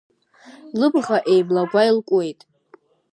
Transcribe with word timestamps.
Лыбӷаеимлагәа 0.79 1.81
илкуеит. 1.89 2.39